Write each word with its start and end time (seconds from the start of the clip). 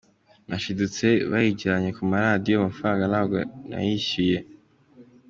Nashidutse 0.47 1.07
bayijyanye 1.31 1.89
ku 1.97 2.01
maradiyo, 2.11 2.55
amafaranga 2.59 3.05
ntabwo 3.11 3.37
nayishyuwe. 3.69 4.39